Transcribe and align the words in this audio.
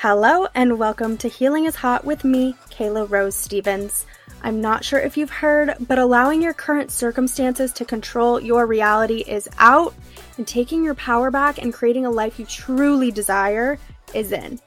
Hello, 0.00 0.46
and 0.54 0.78
welcome 0.78 1.16
to 1.16 1.26
Healing 1.26 1.64
is 1.64 1.76
Hot 1.76 2.04
with 2.04 2.22
me, 2.22 2.54
Kayla 2.68 3.10
Rose 3.10 3.34
Stevens. 3.34 4.04
I'm 4.42 4.60
not 4.60 4.84
sure 4.84 4.98
if 4.98 5.16
you've 5.16 5.30
heard, 5.30 5.74
but 5.80 5.98
allowing 5.98 6.42
your 6.42 6.52
current 6.52 6.90
circumstances 6.90 7.72
to 7.72 7.86
control 7.86 8.38
your 8.38 8.66
reality 8.66 9.24
is 9.26 9.48
out, 9.56 9.94
and 10.36 10.46
taking 10.46 10.84
your 10.84 10.94
power 10.96 11.30
back 11.30 11.56
and 11.56 11.72
creating 11.72 12.04
a 12.04 12.10
life 12.10 12.38
you 12.38 12.44
truly 12.44 13.10
desire 13.10 13.78
is 14.12 14.32
in. 14.32 14.60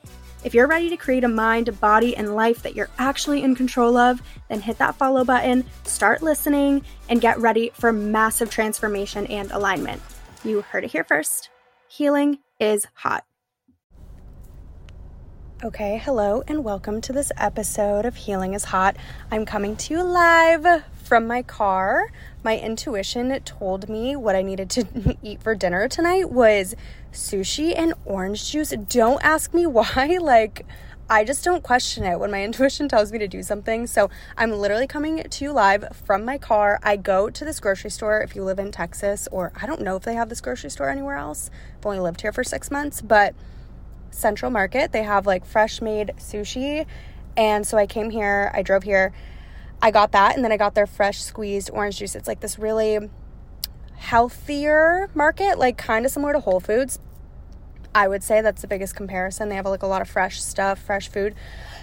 If 0.43 0.55
you're 0.55 0.65
ready 0.65 0.89
to 0.89 0.97
create 0.97 1.23
a 1.23 1.27
mind, 1.27 1.79
body, 1.79 2.17
and 2.17 2.35
life 2.35 2.63
that 2.63 2.75
you're 2.75 2.89
actually 2.97 3.43
in 3.43 3.53
control 3.53 3.97
of, 3.97 4.23
then 4.47 4.61
hit 4.61 4.79
that 4.79 4.95
follow 4.95 5.23
button, 5.23 5.63
start 5.83 6.23
listening, 6.23 6.83
and 7.07 7.21
get 7.21 7.37
ready 7.37 7.69
for 7.75 7.93
massive 7.93 8.49
transformation 8.49 9.27
and 9.27 9.51
alignment. 9.51 10.01
You 10.43 10.61
heard 10.61 10.85
it 10.85 10.91
here 10.91 11.03
first. 11.03 11.51
Healing 11.87 12.39
is 12.59 12.87
hot. 12.95 13.25
Okay, 15.61 16.01
hello, 16.01 16.41
and 16.47 16.63
welcome 16.63 17.01
to 17.01 17.11
this 17.11 17.33
episode 17.35 18.05
of 18.05 18.15
Healing 18.15 18.53
is 18.53 18.63
Hot. 18.63 18.95
I'm 19.29 19.45
coming 19.45 19.75
to 19.75 19.93
you 19.93 20.03
live 20.03 20.85
from 21.03 21.27
my 21.27 21.41
car. 21.41 22.13
My 22.43 22.57
intuition 22.57 23.37
told 23.41 23.89
me 23.89 24.15
what 24.15 24.37
I 24.37 24.41
needed 24.41 24.69
to 24.69 25.17
eat 25.21 25.43
for 25.43 25.55
dinner 25.55 25.89
tonight 25.89 26.31
was 26.31 26.75
sushi 27.11 27.73
and 27.77 27.93
orange 28.05 28.49
juice. 28.49 28.69
Don't 28.69 29.21
ask 29.21 29.53
me 29.53 29.65
why. 29.67 30.17
Like, 30.21 30.65
I 31.09 31.25
just 31.25 31.43
don't 31.43 31.61
question 31.61 32.05
it 32.05 32.21
when 32.21 32.31
my 32.31 32.41
intuition 32.45 32.87
tells 32.87 33.11
me 33.11 33.19
to 33.19 33.27
do 33.27 33.43
something. 33.43 33.85
So, 33.85 34.09
I'm 34.37 34.53
literally 34.53 34.87
coming 34.87 35.21
to 35.21 35.43
you 35.43 35.51
live 35.51 35.89
from 36.05 36.23
my 36.23 36.37
car. 36.37 36.79
I 36.83 36.95
go 36.95 37.29
to 37.29 37.43
this 37.43 37.59
grocery 37.59 37.91
store 37.91 38.21
if 38.21 38.33
you 38.33 38.45
live 38.45 38.59
in 38.59 38.71
Texas, 38.71 39.27
or 39.29 39.51
I 39.61 39.65
don't 39.65 39.81
know 39.81 39.97
if 39.97 40.03
they 40.03 40.13
have 40.13 40.29
this 40.29 40.39
grocery 40.39 40.69
store 40.69 40.87
anywhere 40.87 41.17
else. 41.17 41.51
I've 41.77 41.85
only 41.85 41.99
lived 41.99 42.21
here 42.21 42.31
for 42.31 42.45
six 42.45 42.71
months, 42.71 43.01
but 43.01 43.35
Central 44.11 44.51
Market. 44.51 44.91
They 44.91 45.03
have 45.03 45.25
like 45.25 45.45
fresh 45.45 45.81
made 45.81 46.11
sushi. 46.17 46.85
And 47.37 47.65
so 47.65 47.77
I 47.77 47.85
came 47.85 48.09
here, 48.09 48.51
I 48.53 48.63
drove 48.63 48.83
here, 48.83 49.13
I 49.81 49.91
got 49.91 50.11
that, 50.11 50.35
and 50.35 50.43
then 50.43 50.51
I 50.51 50.57
got 50.57 50.75
their 50.75 50.87
fresh 50.87 51.21
squeezed 51.21 51.69
orange 51.71 51.97
juice. 51.99 52.15
It's 52.15 52.27
like 52.27 52.41
this 52.41 52.59
really 52.59 52.99
healthier 53.95 55.09
market, 55.13 55.57
like 55.57 55.77
kind 55.77 56.05
of 56.05 56.11
similar 56.11 56.33
to 56.33 56.39
Whole 56.39 56.59
Foods. 56.59 56.99
I 57.93 58.07
would 58.07 58.23
say 58.23 58.41
that's 58.41 58.61
the 58.61 58.67
biggest 58.67 58.95
comparison. 58.95 59.49
They 59.49 59.55
have 59.55 59.65
like 59.65 59.83
a 59.83 59.87
lot 59.87 60.01
of 60.01 60.09
fresh 60.09 60.41
stuff, 60.41 60.79
fresh 60.79 61.09
food. 61.09 61.33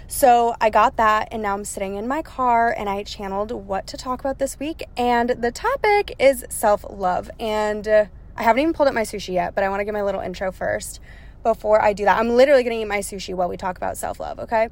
So 0.08 0.54
I 0.60 0.70
got 0.70 0.96
that, 0.96 1.28
and 1.32 1.42
now 1.42 1.54
I'm 1.54 1.64
sitting 1.64 1.96
in 1.96 2.06
my 2.06 2.22
car 2.22 2.72
and 2.76 2.88
I 2.88 3.02
channeled 3.02 3.50
what 3.50 3.86
to 3.88 3.96
talk 3.96 4.20
about 4.20 4.38
this 4.38 4.58
week. 4.58 4.84
And 4.96 5.30
the 5.30 5.50
topic 5.50 6.14
is 6.18 6.44
self 6.48 6.84
love. 6.88 7.30
And 7.40 7.88
uh, 7.88 8.04
I 8.36 8.42
haven't 8.42 8.62
even 8.62 8.74
pulled 8.74 8.88
up 8.88 8.94
my 8.94 9.02
sushi 9.02 9.34
yet, 9.34 9.54
but 9.54 9.64
I 9.64 9.68
want 9.68 9.80
to 9.80 9.84
give 9.84 9.94
my 9.94 10.02
little 10.02 10.20
intro 10.20 10.52
first 10.52 11.00
before 11.46 11.80
I 11.80 11.92
do 11.92 12.04
that. 12.06 12.18
I'm 12.18 12.30
literally 12.30 12.64
going 12.64 12.74
to 12.74 12.82
eat 12.82 12.88
my 12.88 12.98
sushi 12.98 13.32
while 13.32 13.48
we 13.48 13.56
talk 13.56 13.76
about 13.76 13.96
self 13.96 14.18
love, 14.18 14.40
okay? 14.40 14.68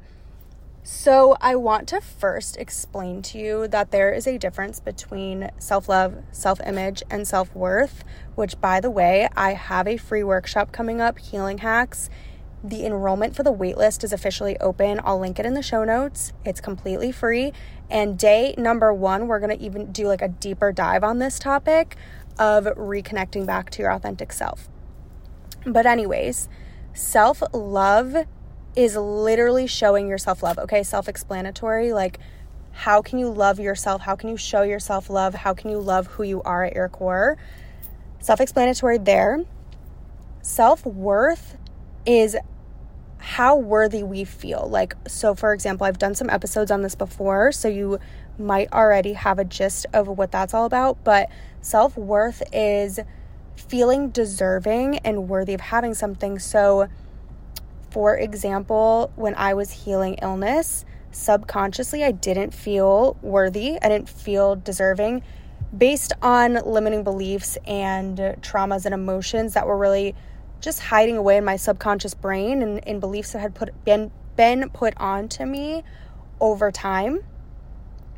So, 0.83 1.37
I 1.39 1.55
want 1.55 1.87
to 1.87 2.01
first 2.01 2.57
explain 2.57 3.21
to 3.23 3.37
you 3.37 3.67
that 3.69 3.91
there 3.91 4.11
is 4.11 4.27
a 4.27 4.37
difference 4.37 4.81
between 4.81 5.49
self 5.57 5.87
love, 5.87 6.17
self 6.33 6.59
image, 6.67 7.01
and 7.09 7.25
self 7.25 7.55
worth, 7.55 8.03
which, 8.35 8.59
by 8.59 8.81
the 8.81 8.91
way, 8.91 9.29
I 9.37 9.53
have 9.53 9.87
a 9.87 9.95
free 9.95 10.21
workshop 10.21 10.73
coming 10.73 10.99
up, 10.99 11.17
Healing 11.17 11.59
Hacks. 11.59 12.09
The 12.61 12.85
enrollment 12.85 13.37
for 13.37 13.43
the 13.43 13.53
waitlist 13.53 14.03
is 14.03 14.11
officially 14.11 14.59
open. 14.59 14.99
I'll 15.05 15.19
link 15.19 15.39
it 15.39 15.45
in 15.45 15.53
the 15.53 15.63
show 15.63 15.85
notes. 15.85 16.33
It's 16.43 16.59
completely 16.59 17.11
free. 17.13 17.53
And 17.89 18.19
day 18.19 18.53
number 18.57 18.93
one, 18.93 19.27
we're 19.27 19.39
going 19.39 19.57
to 19.57 19.63
even 19.63 19.93
do 19.93 20.07
like 20.07 20.21
a 20.21 20.27
deeper 20.27 20.73
dive 20.73 21.05
on 21.05 21.19
this 21.19 21.39
topic 21.39 21.95
of 22.37 22.65
reconnecting 22.65 23.45
back 23.45 23.69
to 23.69 23.81
your 23.81 23.91
authentic 23.91 24.33
self. 24.33 24.67
But, 25.65 25.85
anyways, 25.85 26.47
self 26.95 27.43
love 27.53 28.15
is 28.75 28.95
literally 28.95 29.67
showing 29.67 30.07
yourself 30.07 30.41
love, 30.41 30.57
okay? 30.57 30.83
Self 30.83 31.07
explanatory. 31.07 31.93
Like, 31.93 32.19
how 32.71 33.01
can 33.01 33.19
you 33.19 33.29
love 33.29 33.59
yourself? 33.59 34.01
How 34.01 34.15
can 34.15 34.29
you 34.29 34.37
show 34.37 34.63
yourself 34.63 35.09
love? 35.09 35.33
How 35.33 35.53
can 35.53 35.69
you 35.69 35.79
love 35.79 36.07
who 36.07 36.23
you 36.23 36.41
are 36.43 36.63
at 36.63 36.73
your 36.73 36.89
core? 36.89 37.37
Self 38.19 38.41
explanatory 38.41 38.97
there. 38.97 39.43
Self 40.41 40.85
worth 40.85 41.57
is 42.05 42.35
how 43.17 43.55
worthy 43.55 44.03
we 44.03 44.23
feel. 44.23 44.67
Like, 44.69 44.95
so 45.07 45.33
for 45.35 45.53
example, 45.53 45.85
I've 45.87 45.97
done 45.97 46.15
some 46.15 46.29
episodes 46.29 46.69
on 46.69 46.81
this 46.81 46.95
before, 46.95 47.51
so 47.51 47.67
you 47.67 47.99
might 48.37 48.71
already 48.71 49.13
have 49.13 49.39
a 49.39 49.45
gist 49.45 49.85
of 49.93 50.07
what 50.07 50.31
that's 50.31 50.53
all 50.53 50.65
about. 50.65 51.03
But 51.03 51.29
self 51.61 51.97
worth 51.97 52.43
is 52.53 52.99
feeling 53.55 54.09
deserving 54.09 54.99
and 54.99 55.29
worthy 55.29 55.53
of 55.53 55.61
having 55.61 55.93
something. 55.93 56.39
So, 56.39 56.87
for 57.89 58.17
example, 58.17 59.11
when 59.15 59.35
I 59.35 59.53
was 59.53 59.71
healing 59.71 60.15
illness, 60.21 60.85
subconsciously 61.11 62.03
I 62.03 62.11
didn't 62.11 62.53
feel 62.53 63.17
worthy, 63.21 63.77
I 63.81 63.89
didn't 63.89 64.09
feel 64.09 64.55
deserving 64.55 65.23
based 65.75 66.13
on 66.21 66.53
limiting 66.65 67.03
beliefs 67.03 67.57
and 67.65 68.17
traumas 68.17 68.85
and 68.85 68.93
emotions 68.93 69.53
that 69.53 69.67
were 69.67 69.77
really 69.77 70.15
just 70.61 70.79
hiding 70.79 71.17
away 71.17 71.37
in 71.37 71.45
my 71.45 71.55
subconscious 71.55 72.13
brain 72.13 72.61
and 72.61 72.79
in 72.79 72.99
beliefs 72.99 73.33
that 73.33 73.39
had 73.39 73.53
put 73.53 73.83
been 73.83 74.11
been 74.35 74.69
put 74.69 74.93
onto 74.97 75.45
me 75.45 75.83
over 76.39 76.71
time. 76.71 77.23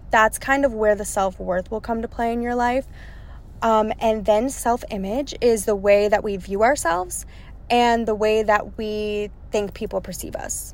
That's 0.10 0.38
kind 0.38 0.66
of 0.66 0.74
where 0.74 0.96
the 0.96 1.06
self-worth 1.06 1.70
will 1.70 1.82
come 1.82 2.02
to 2.02 2.08
play 2.08 2.32
in 2.32 2.42
your 2.42 2.56
life. 2.56 2.88
Um, 3.62 3.92
and 4.00 4.26
then 4.26 4.50
self 4.50 4.84
image 4.92 5.34
is 5.42 5.66
the 5.66 5.76
way 5.76 6.08
that 6.08 6.24
we 6.24 6.38
view 6.38 6.64
ourselves 6.64 7.26
and 7.70 8.08
the 8.08 8.16
way 8.16 8.44
that 8.44 8.78
we 8.78 9.30
think 9.52 9.74
people 9.74 10.02
perceive 10.02 10.36
us. 10.36 10.74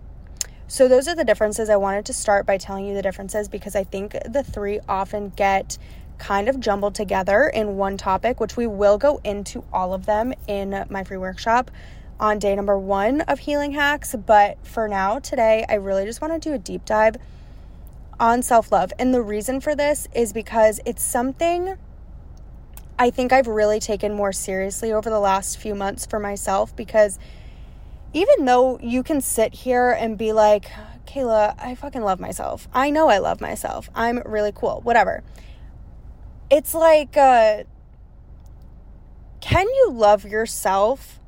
So, 0.67 0.87
those 0.87 1.07
are 1.07 1.15
the 1.15 1.23
differences. 1.23 1.69
I 1.69 1.75
wanted 1.75 2.05
to 2.05 2.13
start 2.13 2.45
by 2.45 2.57
telling 2.57 2.85
you 2.87 2.93
the 2.93 3.01
differences 3.01 3.47
because 3.47 3.75
I 3.75 3.83
think 3.83 4.17
the 4.25 4.43
three 4.43 4.79
often 4.87 5.29
get 5.29 5.77
kind 6.17 6.47
of 6.47 6.59
jumbled 6.59 6.95
together 6.95 7.51
in 7.53 7.77
one 7.77 7.97
topic, 7.97 8.39
which 8.39 8.55
we 8.55 8.67
will 8.67 8.97
go 8.97 9.19
into 9.23 9.63
all 9.73 9.93
of 9.93 10.05
them 10.05 10.33
in 10.47 10.85
my 10.89 11.03
free 11.03 11.17
workshop 11.17 11.69
on 12.19 12.39
day 12.39 12.55
number 12.55 12.77
one 12.77 13.21
of 13.21 13.39
Healing 13.39 13.73
Hacks. 13.73 14.15
But 14.15 14.65
for 14.65 14.87
now, 14.87 15.19
today, 15.19 15.65
I 15.67 15.75
really 15.75 16.05
just 16.05 16.21
want 16.21 16.33
to 16.33 16.49
do 16.49 16.53
a 16.53 16.57
deep 16.57 16.85
dive 16.85 17.17
on 18.19 18.41
self 18.41 18.71
love. 18.71 18.93
And 18.97 19.13
the 19.13 19.21
reason 19.21 19.59
for 19.59 19.75
this 19.75 20.07
is 20.13 20.33
because 20.33 20.79
it's 20.85 21.03
something 21.03 21.77
I 22.97 23.09
think 23.09 23.33
I've 23.33 23.47
really 23.47 23.79
taken 23.79 24.13
more 24.13 24.31
seriously 24.31 24.93
over 24.93 25.09
the 25.09 25.19
last 25.19 25.57
few 25.57 25.73
months 25.73 26.05
for 26.05 26.19
myself 26.19 26.75
because 26.75 27.17
even 28.13 28.45
though 28.45 28.79
you 28.79 29.01
can 29.01 29.21
sit 29.21 29.53
here 29.53 29.91
and 29.91 30.17
be 30.17 30.31
like, 30.33 30.71
Kayla, 31.07 31.55
I 31.57 31.75
fucking 31.75 32.03
love 32.03 32.19
myself. 32.19 32.67
I 32.73 32.91
know 32.91 33.09
I 33.09 33.17
love 33.17 33.41
myself. 33.41 33.89
I'm 33.95 34.21
really 34.25 34.51
cool. 34.53 34.81
Whatever. 34.83 35.23
It's 36.51 36.75
like, 36.75 37.17
uh, 37.17 37.63
can 39.41 39.67
you 39.67 39.91
love 39.91 40.25
yourself 40.25 41.19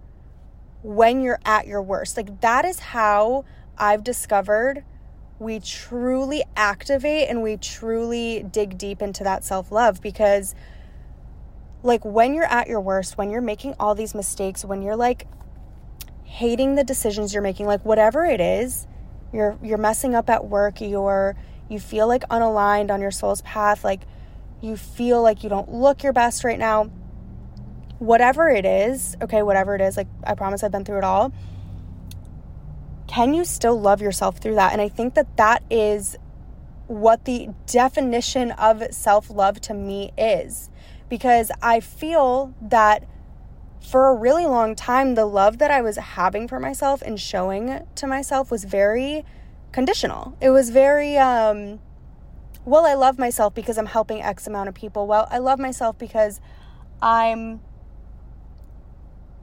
when 0.84 1.22
you're 1.22 1.40
at 1.46 1.66
your 1.66 1.82
worst? 1.82 2.16
Like, 2.16 2.42
that 2.42 2.64
is 2.66 2.80
how 2.80 3.46
I've 3.78 4.04
discovered 4.04 4.84
we 5.40 5.60
truly 5.60 6.44
activate 6.56 7.28
and 7.28 7.42
we 7.42 7.58
truly 7.58 8.44
dig 8.50 8.78
deep 8.78 9.02
into 9.02 9.24
that 9.24 9.44
self 9.44 9.72
love 9.72 10.02
because 10.02 10.56
like 11.86 12.04
when 12.04 12.34
you're 12.34 12.52
at 12.52 12.68
your 12.68 12.82
worst, 12.82 13.18
when 13.18 13.30
you're 13.30 13.42
making 13.42 13.76
all 13.80 13.94
these 13.94 14.16
mistakes, 14.16 14.66
when 14.66 14.82
you're 14.82 14.96
like 14.96 15.28
hating 16.24 16.76
the 16.76 16.84
decisions 16.84 17.32
you're 17.32 17.44
making, 17.44 17.68
like 17.68 17.86
whatever 17.86 18.26
it 18.26 18.42
is, 18.42 18.88
you're 19.32 19.58
you're 19.62 19.78
messing 19.78 20.16
up 20.16 20.30
at 20.30 20.46
work, 20.46 20.82
you're 20.82 21.36
you 21.70 21.80
feel 21.80 22.08
like 22.08 22.24
unaligned 22.30 22.90
on 22.90 23.02
your 23.02 23.12
soul's 23.12 23.42
path, 23.44 23.84
like 23.84 24.02
you 24.62 24.76
feel 24.76 25.22
like 25.22 25.44
you 25.44 25.50
don't 25.50 25.72
look 25.72 26.02
your 26.02 26.12
best 26.12 26.44
right 26.44 26.58
now. 26.58 26.90
Whatever 28.00 28.50
it 28.50 28.66
is, 28.66 29.16
okay, 29.22 29.44
whatever 29.44 29.76
it 29.76 29.82
is, 29.82 29.96
like 29.96 30.08
I 30.24 30.34
promise 30.34 30.64
I've 30.64 30.72
been 30.72 30.86
through 30.86 30.98
it 30.98 31.04
all. 31.04 31.32
Can 33.08 33.36
you 33.36 33.46
still 33.46 33.80
love 33.80 34.02
yourself 34.02 34.40
through 34.40 34.56
that? 34.56 34.74
And 34.74 34.82
I 34.82 34.90
think 34.90 35.14
that 35.14 35.38
that 35.38 35.64
is 35.70 36.18
what 36.88 37.26
the 37.26 37.50
definition 37.68 38.52
of 38.52 38.84
self 38.92 39.30
love 39.30 39.62
to 39.62 39.76
me 39.76 40.12
is 40.18 40.72
because 41.10 41.52
I 41.62 41.80
feel 41.80 42.54
that 42.62 43.08
for 43.86 44.10
a 44.10 44.16
really 44.16 44.46
long 44.46 44.76
time, 44.76 45.16
the 45.16 45.26
love 45.26 45.60
that 45.60 45.72
I 45.72 45.82
was 45.82 45.98
having 45.98 46.48
for 46.48 46.60
myself 46.60 47.02
and 47.02 47.20
showing 47.20 47.86
to 47.96 48.08
myself 48.08 48.50
was 48.50 48.64
very 48.64 49.24
conditional. 49.72 50.36
It 50.42 50.50
was 50.50 50.72
very, 50.72 51.18
um, 51.18 51.80
well, 52.64 52.86
I 52.86 52.96
love 52.96 53.20
myself 53.20 53.54
because 53.54 53.78
I'm 53.78 53.86
helping 53.86 54.22
X 54.22 54.48
amount 54.48 54.70
of 54.70 54.76
people. 54.76 55.06
Well, 55.06 55.28
I 55.30 55.38
love 55.38 55.60
myself 55.60 55.98
because 55.98 56.42
I'm 57.02 57.62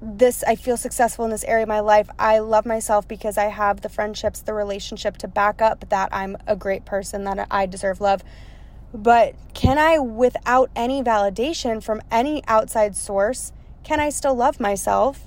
this, 0.04 0.42
I 0.42 0.56
feel 0.56 0.76
successful 0.76 1.24
in 1.24 1.30
this 1.30 1.44
area 1.44 1.62
of 1.62 1.68
my 1.68 1.78
life. 1.78 2.10
I 2.18 2.40
love 2.40 2.66
myself 2.66 3.06
because 3.06 3.38
I 3.38 3.44
have 3.44 3.82
the 3.82 3.88
friendships, 3.88 4.40
the 4.40 4.52
relationship 4.52 5.16
to 5.18 5.28
back 5.28 5.62
up 5.62 5.88
that 5.90 6.08
I'm 6.12 6.36
a 6.48 6.56
great 6.56 6.84
person, 6.84 7.22
that 7.24 7.46
I 7.50 7.66
deserve 7.66 8.00
love. 8.00 8.24
But 8.94 9.34
can 9.54 9.78
I, 9.78 9.98
without 9.98 10.70
any 10.76 11.02
validation 11.02 11.82
from 11.82 12.02
any 12.10 12.42
outside 12.46 12.96
source, 12.96 13.52
can 13.82 14.00
I 14.00 14.10
still 14.10 14.34
love 14.34 14.60
myself 14.60 15.26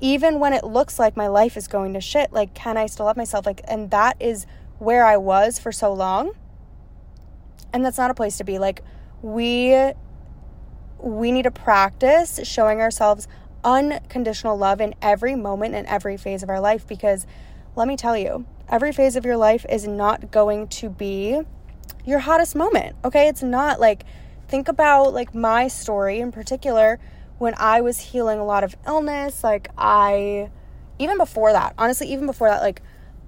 even 0.00 0.38
when 0.38 0.52
it 0.52 0.64
looks 0.64 0.98
like 0.98 1.16
my 1.16 1.28
life 1.28 1.56
is 1.56 1.66
going 1.66 1.94
to 1.94 2.00
shit, 2.00 2.30
like, 2.30 2.52
can 2.52 2.76
I 2.76 2.84
still 2.84 3.06
love 3.06 3.16
myself? 3.16 3.46
Like, 3.46 3.62
and 3.66 3.90
that 3.90 4.16
is 4.20 4.46
where 4.78 5.06
I 5.06 5.16
was 5.16 5.58
for 5.58 5.72
so 5.72 5.94
long. 5.94 6.32
And 7.72 7.82
that's 7.82 7.96
not 7.96 8.10
a 8.10 8.14
place 8.14 8.36
to 8.36 8.44
be. 8.44 8.58
Like, 8.58 8.82
we 9.22 9.92
we 10.98 11.32
need 11.32 11.42
to 11.42 11.50
practice 11.50 12.38
showing 12.44 12.80
ourselves 12.80 13.28
unconditional 13.64 14.58
love 14.58 14.80
in 14.80 14.94
every 15.00 15.34
moment 15.34 15.74
and 15.74 15.86
every 15.86 16.16
phase 16.16 16.42
of 16.42 16.50
our 16.50 16.60
life 16.60 16.86
because 16.86 17.26
let 17.74 17.88
me 17.88 17.96
tell 17.96 18.16
you, 18.16 18.46
every 18.68 18.92
phase 18.92 19.16
of 19.16 19.24
your 19.24 19.36
life 19.36 19.66
is 19.68 19.86
not 19.86 20.30
going 20.30 20.68
to 20.68 20.88
be 20.88 21.40
your 22.04 22.20
hottest 22.20 22.54
moment. 22.54 22.96
Okay? 23.04 23.28
It's 23.28 23.42
not 23.42 23.80
like 23.80 24.04
think 24.48 24.68
about 24.68 25.14
like 25.14 25.34
my 25.34 25.68
story 25.68 26.20
in 26.20 26.32
particular 26.32 26.98
when 27.38 27.54
I 27.56 27.80
was 27.80 27.98
healing 27.98 28.38
a 28.38 28.44
lot 28.44 28.64
of 28.64 28.76
illness, 28.86 29.42
like 29.42 29.68
I 29.76 30.50
even 30.98 31.18
before 31.18 31.52
that, 31.52 31.74
honestly, 31.76 32.12
even 32.12 32.26
before 32.26 32.48
that, 32.48 32.62
like 32.62 32.80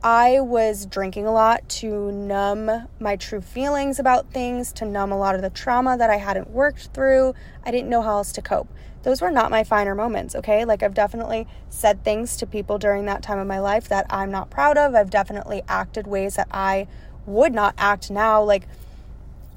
I 0.02 0.40
was 0.40 0.86
drinking 0.86 1.26
a 1.26 1.32
lot 1.32 1.68
to 1.80 2.12
numb 2.12 2.70
my 3.00 3.16
true 3.16 3.40
feelings 3.40 3.98
about 3.98 4.30
things, 4.30 4.72
to 4.74 4.84
numb 4.84 5.10
a 5.10 5.18
lot 5.18 5.34
of 5.34 5.42
the 5.42 5.50
trauma 5.50 5.96
that 5.98 6.10
I 6.10 6.16
hadn't 6.16 6.50
worked 6.50 6.90
through. 6.94 7.34
I 7.64 7.70
didn't 7.70 7.88
know 7.88 8.02
how 8.02 8.18
else 8.18 8.32
to 8.32 8.42
cope. 8.42 8.68
Those 9.02 9.20
were 9.20 9.30
not 9.30 9.50
my 9.50 9.64
finer 9.64 9.94
moments, 9.94 10.34
okay? 10.34 10.64
Like, 10.64 10.82
I've 10.82 10.94
definitely 10.94 11.46
said 11.68 12.02
things 12.04 12.36
to 12.38 12.46
people 12.46 12.76
during 12.78 13.06
that 13.06 13.22
time 13.22 13.38
of 13.38 13.46
my 13.46 13.60
life 13.60 13.88
that 13.88 14.06
I'm 14.10 14.30
not 14.30 14.50
proud 14.50 14.76
of. 14.76 14.94
I've 14.94 15.10
definitely 15.10 15.62
acted 15.68 16.06
ways 16.06 16.36
that 16.36 16.48
I 16.50 16.88
would 17.26 17.52
not 17.52 17.74
act 17.76 18.10
now, 18.10 18.42
like 18.42 18.66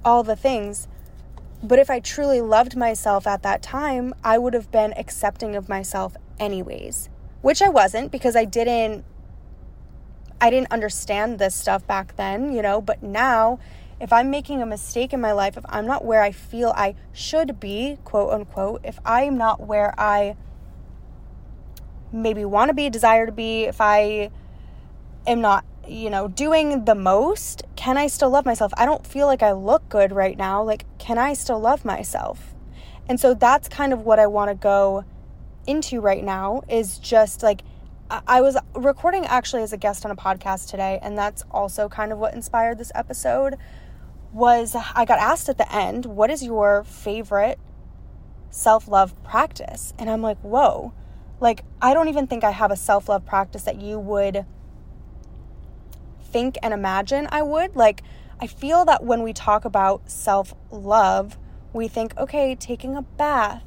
all 0.03 0.23
the 0.23 0.35
things. 0.35 0.87
But 1.61 1.79
if 1.79 1.89
I 1.89 1.99
truly 1.99 2.41
loved 2.41 2.75
myself 2.75 3.27
at 3.27 3.43
that 3.43 3.61
time, 3.61 4.13
I 4.23 4.37
would 4.37 4.53
have 4.53 4.71
been 4.71 4.93
accepting 4.97 5.55
of 5.55 5.67
myself 5.67 6.15
anyways, 6.39 7.09
which 7.41 7.61
I 7.61 7.69
wasn't 7.69 8.11
because 8.11 8.35
I 8.35 8.45
didn't 8.45 9.05
I 10.41 10.49
didn't 10.49 10.71
understand 10.71 11.37
this 11.37 11.53
stuff 11.53 11.85
back 11.85 12.15
then, 12.15 12.53
you 12.53 12.61
know, 12.61 12.79
but 12.79 13.03
now 13.03 13.59
if 13.99 14.13
I'm 14.13 14.29
making 14.29 14.61
a 14.61 14.65
mistake 14.65 15.11
in 15.11 15.19
my 15.19 15.33
life, 15.33 15.57
if 15.57 15.65
I'm 15.67 15.85
not 15.85 16.05
where 16.05 16.21
I 16.21 16.31
feel 16.31 16.71
I 16.75 16.95
should 17.11 17.59
be, 17.59 17.97
quote 18.05 18.31
unquote, 18.31 18.81
if 18.85 18.99
I'm 19.05 19.37
not 19.37 19.59
where 19.67 19.93
I 19.99 20.37
maybe 22.13 22.45
want 22.45 22.69
to 22.69 22.73
be, 22.73 22.89
desire 22.89 23.25
to 23.25 23.31
be, 23.33 23.65
if 23.65 23.81
I 23.81 24.31
am 25.27 25.41
not 25.41 25.65
you 25.89 26.09
know, 26.09 26.27
doing 26.27 26.85
the 26.85 26.95
most, 26.95 27.63
can 27.75 27.97
I 27.97 28.07
still 28.07 28.29
love 28.29 28.45
myself? 28.45 28.71
I 28.77 28.85
don't 28.85 29.05
feel 29.05 29.27
like 29.27 29.41
I 29.41 29.51
look 29.51 29.87
good 29.89 30.11
right 30.11 30.37
now. 30.37 30.63
Like, 30.63 30.85
can 30.97 31.17
I 31.17 31.33
still 31.33 31.59
love 31.59 31.83
myself? 31.83 32.53
And 33.07 33.19
so 33.19 33.33
that's 33.33 33.67
kind 33.67 33.91
of 33.91 34.01
what 34.01 34.19
I 34.19 34.27
want 34.27 34.49
to 34.49 34.55
go 34.55 35.03
into 35.65 35.99
right 35.99 36.23
now 36.23 36.61
is 36.69 36.99
just 36.99 37.43
like, 37.43 37.61
I 38.09 38.41
was 38.41 38.57
recording 38.73 39.25
actually 39.27 39.61
as 39.61 39.71
a 39.71 39.77
guest 39.77 40.03
on 40.03 40.09
a 40.09 40.15
podcast 40.15 40.69
today, 40.71 40.97
and 41.01 41.15
that's 41.15 41.43
also 41.51 41.87
kind 41.87 42.11
of 42.11 42.17
what 42.17 42.33
inspired 42.33 42.79
this 42.79 42.91
episode. 42.95 43.55
Was 44.33 44.75
I 44.75 45.05
got 45.05 45.19
asked 45.19 45.47
at 45.47 45.59
the 45.59 45.71
end, 45.73 46.05
what 46.05 46.31
is 46.31 46.43
your 46.43 46.83
favorite 46.83 47.59
self 48.49 48.87
love 48.87 49.21
practice? 49.23 49.93
And 49.99 50.09
I'm 50.09 50.23
like, 50.23 50.39
whoa, 50.39 50.93
like, 51.39 51.63
I 51.81 51.93
don't 51.93 52.07
even 52.07 52.25
think 52.25 52.43
I 52.43 52.51
have 52.51 52.71
a 52.71 52.75
self 52.75 53.09
love 53.09 53.25
practice 53.25 53.63
that 53.63 53.79
you 53.79 53.99
would 53.99 54.45
think 56.31 56.57
and 56.61 56.73
imagine 56.73 57.27
I 57.31 57.41
would. 57.41 57.75
Like, 57.75 58.03
I 58.39 58.47
feel 58.47 58.85
that 58.85 59.03
when 59.03 59.21
we 59.21 59.33
talk 59.33 59.65
about 59.65 60.09
self 60.09 60.53
love, 60.71 61.37
we 61.73 61.87
think, 61.87 62.17
okay, 62.17 62.55
taking 62.55 62.95
a 62.95 63.01
bath, 63.01 63.63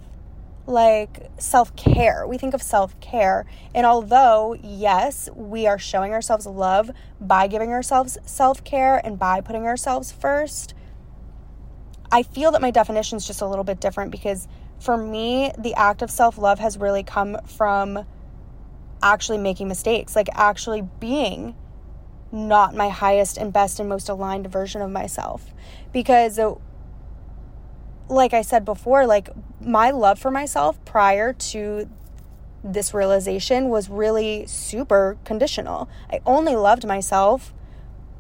like 0.67 1.31
self 1.39 1.75
care. 1.77 2.27
We 2.27 2.39
think 2.39 2.55
of 2.55 2.63
self 2.63 2.99
care. 3.01 3.47
And 3.75 3.87
although, 3.87 4.57
yes, 4.63 5.29
we 5.35 5.67
are 5.67 5.79
showing 5.79 6.13
ourselves 6.13 6.47
love 6.47 6.91
by 7.21 7.47
giving 7.47 7.71
ourselves 7.71 8.19
self 8.25 8.65
care 8.65 9.05
and 9.05 9.19
by 9.19 9.41
putting 9.41 9.65
ourselves 9.65 10.11
first, 10.11 10.75
I 12.11 12.23
feel 12.23 12.53
that 12.53 12.63
my 12.63 12.71
definition 12.71 13.17
is 13.17 13.27
just 13.27 13.41
a 13.41 13.47
little 13.47 13.65
bit 13.65 13.81
different 13.81 14.11
because 14.11 14.49
for 14.79 14.97
me, 14.97 15.53
the 15.59 15.75
act 15.75 16.03
of 16.03 16.11
self 16.11 16.39
love 16.39 16.59
has 16.59 16.79
really 16.79 17.03
come 17.03 17.39
from 17.47 18.05
actually 19.03 19.39
making 19.39 19.69
mistakes, 19.69 20.17
like 20.17 20.29
actually 20.35 20.83
being 21.01 21.55
not 22.33 22.75
my 22.75 22.89
highest 22.89 23.37
and 23.37 23.53
best 23.53 23.79
and 23.79 23.89
most 23.89 24.09
aligned 24.09 24.51
version 24.51 24.81
of 24.81 24.91
myself. 24.91 25.53
Because, 25.93 26.39
uh, 26.39 26.55
like 28.09 28.33
I 28.33 28.43
said 28.43 28.65
before, 28.65 29.07
like 29.07 29.29
my 29.61 29.91
love 29.91 30.19
for 30.19 30.31
myself 30.31 30.83
prior 30.85 31.33
to 31.33 31.89
this 32.65 32.95
realization 32.95 33.69
was 33.69 33.89
really 33.91 34.47
super 34.47 35.19
conditional. 35.25 35.89
I 36.11 36.21
only 36.25 36.57
loved 36.57 36.87
myself 36.87 37.53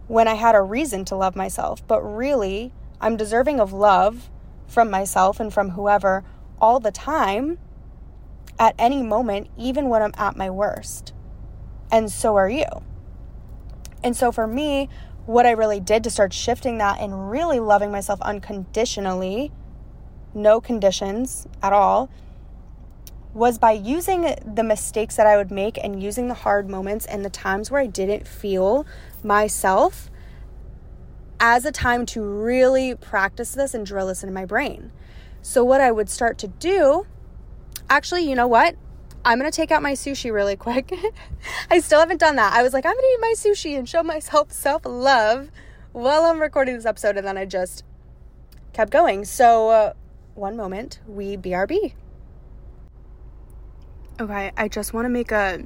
when 0.08 0.28
I 0.28 0.34
had 0.34 0.54
a 0.54 0.62
reason 0.62 1.04
to 1.06 1.16
love 1.16 1.36
myself, 1.36 1.86
but 1.86 2.02
really, 2.02 2.72
I'm 3.00 3.16
deserving 3.16 3.60
of 3.60 3.72
love 3.72 4.30
from 4.66 4.90
myself 4.90 5.40
and 5.40 5.52
from 5.52 5.70
whoever 5.70 6.24
all 6.60 6.80
the 6.80 6.90
time 6.90 7.58
at 8.58 8.74
any 8.78 9.02
moment, 9.02 9.48
even 9.56 9.88
when 9.88 10.02
I'm 10.02 10.12
at 10.16 10.36
my 10.36 10.50
worst. 10.50 11.12
And 11.90 12.10
so 12.10 12.36
are 12.36 12.48
you. 12.48 12.64
And 14.04 14.16
so 14.16 14.32
for 14.32 14.46
me, 14.46 14.88
what 15.26 15.46
I 15.46 15.52
really 15.52 15.80
did 15.80 16.02
to 16.04 16.10
start 16.10 16.32
shifting 16.32 16.78
that 16.78 17.00
and 17.00 17.30
really 17.30 17.60
loving 17.60 17.92
myself 17.92 18.20
unconditionally, 18.22 19.52
no 20.34 20.60
conditions 20.60 21.46
at 21.62 21.72
all, 21.72 22.10
was 23.34 23.58
by 23.58 23.72
using 23.72 24.34
the 24.44 24.62
mistakes 24.62 25.16
that 25.16 25.26
I 25.26 25.36
would 25.36 25.50
make 25.50 25.78
and 25.82 26.02
using 26.02 26.28
the 26.28 26.34
hard 26.34 26.68
moments 26.68 27.06
and 27.06 27.24
the 27.24 27.30
times 27.30 27.70
where 27.70 27.80
I 27.80 27.86
didn't 27.86 28.28
feel 28.28 28.86
myself 29.22 30.10
as 31.40 31.64
a 31.64 31.72
time 31.72 32.04
to 32.06 32.22
really 32.22 32.94
practice 32.94 33.52
this 33.52 33.74
and 33.74 33.86
drill 33.86 34.08
this 34.08 34.22
into 34.22 34.34
my 34.34 34.44
brain. 34.44 34.92
So, 35.40 35.64
what 35.64 35.80
I 35.80 35.90
would 35.90 36.08
start 36.08 36.38
to 36.38 36.48
do, 36.48 37.06
actually, 37.88 38.28
you 38.28 38.36
know 38.36 38.46
what? 38.46 38.76
I'm 39.24 39.38
gonna 39.38 39.50
take 39.52 39.70
out 39.70 39.82
my 39.82 39.92
sushi 39.92 40.32
really 40.32 40.56
quick. 40.56 40.92
I 41.70 41.78
still 41.78 42.00
haven't 42.00 42.18
done 42.18 42.36
that. 42.36 42.52
I 42.54 42.62
was 42.62 42.72
like, 42.72 42.84
I'm 42.84 42.94
gonna 42.94 43.06
eat 43.06 43.20
my 43.20 43.34
sushi 43.36 43.78
and 43.78 43.88
show 43.88 44.02
myself 44.02 44.50
self 44.52 44.82
love 44.84 45.50
while 45.92 46.24
I'm 46.24 46.40
recording 46.40 46.74
this 46.74 46.86
episode, 46.86 47.16
and 47.16 47.26
then 47.26 47.38
I 47.38 47.44
just 47.44 47.84
kept 48.72 48.90
going. 48.90 49.24
So, 49.24 49.68
uh, 49.68 49.92
one 50.34 50.56
moment, 50.56 51.00
we 51.06 51.36
BRB. 51.36 51.94
Okay, 54.20 54.52
I 54.56 54.68
just 54.68 54.92
want 54.92 55.04
to 55.04 55.08
make 55.08 55.30
a 55.30 55.62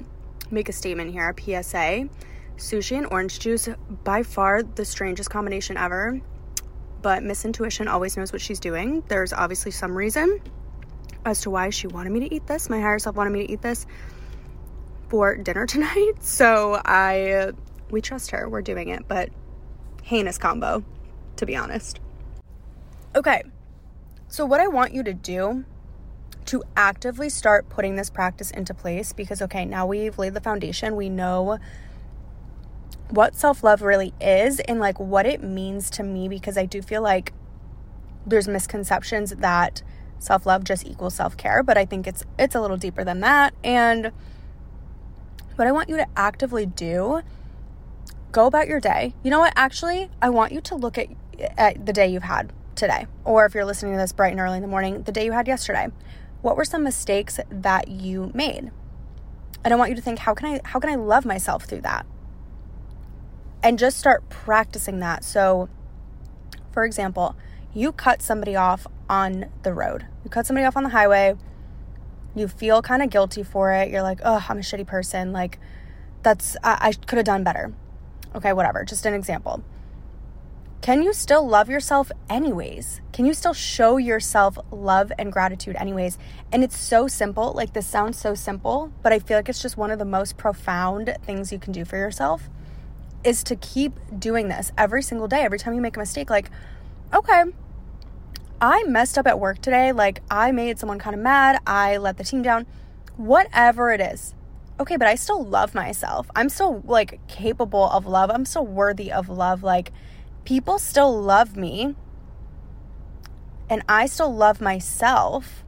make 0.51 0.69
a 0.69 0.73
statement 0.73 1.11
here. 1.11 1.27
A 1.27 1.33
PSA: 1.63 2.09
sushi 2.57 2.97
and 2.97 3.07
orange 3.09 3.39
juice, 3.39 3.69
by 4.03 4.21
far 4.21 4.61
the 4.61 4.85
strangest 4.85 5.31
combination 5.31 5.77
ever. 5.77 6.21
But 7.01 7.23
Miss 7.23 7.45
Intuition 7.45 7.87
always 7.87 8.17
knows 8.17 8.31
what 8.31 8.41
she's 8.41 8.59
doing. 8.59 9.03
There's 9.07 9.33
obviously 9.33 9.71
some 9.71 9.97
reason 9.97 10.41
as 11.27 11.41
to 11.41 11.49
why 11.49 11.69
she 11.69 11.87
wanted 11.87 12.11
me 12.11 12.21
to 12.21 12.33
eat 12.33 12.47
this. 12.47 12.69
My 12.69 12.79
higher 12.79 12.99
self 12.99 13.15
wanted 13.15 13.31
me 13.31 13.45
to 13.45 13.53
eat 13.53 13.61
this 13.61 13.85
for 15.09 15.35
dinner 15.35 15.65
tonight. 15.67 16.13
So 16.21 16.81
I 16.83 17.51
we 17.89 18.01
trust 18.01 18.31
her. 18.31 18.49
We're 18.49 18.61
doing 18.61 18.89
it, 18.89 19.07
but 19.07 19.29
heinous 20.03 20.37
combo, 20.37 20.83
to 21.37 21.45
be 21.45 21.55
honest. 21.55 21.99
Okay. 23.15 23.43
So 24.29 24.45
what 24.45 24.59
I 24.59 24.67
want 24.67 24.93
you 24.93 25.03
to 25.03 25.13
do 25.13 25.65
to 26.45 26.63
actively 26.75 27.29
start 27.29 27.69
putting 27.69 27.95
this 27.95 28.09
practice 28.09 28.51
into 28.51 28.73
place 28.73 29.13
because 29.13 29.41
okay, 29.41 29.65
now 29.65 29.85
we've 29.85 30.17
laid 30.17 30.33
the 30.33 30.41
foundation. 30.41 30.95
We 30.95 31.09
know 31.09 31.59
what 33.09 33.35
self-love 33.35 33.81
really 33.81 34.13
is 34.19 34.59
and 34.61 34.79
like 34.79 34.99
what 34.99 35.25
it 35.25 35.41
means 35.41 35.89
to 35.91 36.03
me 36.03 36.27
because 36.27 36.57
I 36.57 36.65
do 36.65 36.81
feel 36.81 37.01
like 37.01 37.33
there's 38.25 38.47
misconceptions 38.47 39.31
that 39.37 39.81
self-love 40.19 40.63
just 40.63 40.85
equals 40.87 41.15
self-care, 41.15 41.63
but 41.63 41.77
I 41.77 41.85
think 41.85 42.07
it's 42.07 42.23
it's 42.37 42.55
a 42.55 42.61
little 42.61 42.77
deeper 42.77 43.03
than 43.03 43.19
that. 43.21 43.53
And 43.63 44.11
what 45.55 45.67
I 45.67 45.71
want 45.71 45.89
you 45.89 45.97
to 45.97 46.07
actively 46.15 46.65
do 46.65 47.21
go 48.31 48.45
about 48.45 48.67
your 48.67 48.79
day. 48.79 49.13
You 49.23 49.31
know 49.31 49.39
what? 49.39 49.53
Actually, 49.55 50.09
I 50.21 50.29
want 50.29 50.51
you 50.51 50.61
to 50.61 50.75
look 50.75 50.97
at, 50.97 51.07
at 51.57 51.85
the 51.85 51.93
day 51.93 52.07
you've 52.07 52.23
had 52.23 52.53
today, 52.75 53.07
or 53.25 53.45
if 53.45 53.55
you're 53.55 53.65
listening 53.65 53.93
to 53.93 53.97
this 53.97 54.11
bright 54.11 54.31
and 54.31 54.39
early 54.39 54.57
in 54.57 54.61
the 54.61 54.67
morning, 54.67 55.03
the 55.03 55.11
day 55.11 55.25
you 55.25 55.31
had 55.31 55.47
yesterday. 55.47 55.87
What 56.41 56.55
were 56.55 56.65
some 56.65 56.83
mistakes 56.83 57.39
that 57.49 57.87
you 57.87 58.31
made? 58.33 58.71
And 59.63 59.73
I 59.73 59.77
want 59.77 59.89
you 59.89 59.95
to 59.95 60.01
think, 60.01 60.19
how 60.19 60.33
can 60.33 60.47
I 60.47 60.61
how 60.63 60.79
can 60.79 60.89
I 60.89 60.95
love 60.95 61.25
myself 61.25 61.65
through 61.65 61.81
that? 61.81 62.05
And 63.63 63.79
just 63.79 63.97
start 63.97 64.29
practicing 64.29 64.99
that. 64.99 65.23
So, 65.23 65.67
for 66.71 66.85
example, 66.85 67.35
you 67.73 67.91
cut 67.91 68.21
somebody 68.21 68.55
off 68.55 68.85
on 69.09 69.45
the 69.63 69.73
road. 69.73 70.05
You 70.23 70.29
cut 70.29 70.45
somebody 70.45 70.65
off 70.65 70.77
on 70.77 70.83
the 70.83 70.89
highway. 70.89 71.35
You 72.35 72.47
feel 72.47 72.81
kind 72.81 73.01
of 73.01 73.09
guilty 73.09 73.43
for 73.43 73.71
it. 73.73 73.89
You're 73.89 74.03
like, 74.03 74.19
oh, 74.23 74.45
I'm 74.47 74.57
a 74.57 74.61
shitty 74.61 74.85
person. 74.85 75.31
Like, 75.31 75.59
that's, 76.23 76.55
I, 76.63 76.77
I 76.81 76.91
could 76.93 77.17
have 77.17 77.25
done 77.25 77.43
better. 77.43 77.73
Okay, 78.35 78.53
whatever. 78.53 78.83
Just 78.83 79.05
an 79.05 79.13
example. 79.13 79.63
can 80.81 81.01
you 81.01 81.11
still 81.13 81.47
love 81.47 81.69
yourself 81.69 82.11
anyways? 82.29 83.01
Can 83.11 83.25
you 83.25 83.33
still 83.33 83.53
show 83.53 83.97
yourself 83.97 84.57
love 84.71 85.11
and 85.17 85.31
gratitude 85.33 85.75
anyways? 85.75 86.17
And 86.51 86.63
it's 86.63 86.77
so 86.77 87.07
simple. 87.07 87.51
Like 87.53 87.73
this 87.73 87.87
sounds 87.87 88.17
so 88.17 88.35
simple, 88.35 88.93
but 89.01 89.11
I 89.11 89.19
feel 89.19 89.37
like 89.37 89.49
it's 89.49 89.61
just 89.61 89.75
one 89.77 89.91
of 89.91 89.99
the 89.99 90.05
most 90.05 90.37
profound 90.37 91.17
things 91.23 91.51
you 91.51 91.59
can 91.59 91.73
do 91.73 91.83
for 91.83 91.97
yourself 91.97 92.49
is 93.23 93.43
to 93.45 93.55
keep 93.55 93.93
doing 94.17 94.47
this 94.47 94.71
every 94.77 95.01
single 95.01 95.27
day. 95.27 95.41
Every 95.41 95.59
time 95.59 95.73
you 95.73 95.81
make 95.81 95.97
a 95.97 95.99
mistake, 95.99 96.29
like, 96.29 96.51
okay, 97.13 97.43
I 98.59 98.83
messed 98.83 99.17
up 99.17 99.27
at 99.27 99.39
work 99.39 99.61
today. 99.61 99.91
Like, 99.91 100.21
I 100.31 100.51
made 100.51 100.79
someone 100.79 100.99
kind 100.99 101.15
of 101.15 101.21
mad. 101.21 101.59
I 101.67 101.97
let 101.97 102.17
the 102.17 102.23
team 102.23 102.41
down. 102.41 102.65
Whatever 103.15 103.91
it 103.91 104.01
is. 104.01 104.33
Okay, 104.79 104.97
but 104.97 105.07
I 105.07 105.15
still 105.15 105.43
love 105.43 105.73
myself. 105.73 106.29
I'm 106.35 106.49
still 106.49 106.83
like 106.85 107.25
capable 107.27 107.89
of 107.89 108.05
love. 108.05 108.29
I'm 108.29 108.45
still 108.45 108.65
worthy 108.65 109.11
of 109.11 109.29
love. 109.29 109.63
Like, 109.63 109.91
people 110.45 110.79
still 110.79 111.19
love 111.21 111.57
me 111.57 111.95
and 113.69 113.83
I 113.89 114.05
still 114.05 114.33
love 114.33 114.61
myself 114.61 115.65